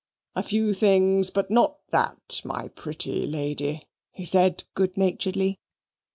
[0.35, 5.59] "A few things, but not that, my pretty lady," he said good naturedly.